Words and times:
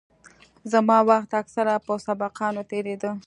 زما 0.71 0.97
وخت 1.09 1.31
اکثره 1.41 1.75
په 1.85 1.93
سبقانو 2.05 2.61
تېرېده. 2.71 3.11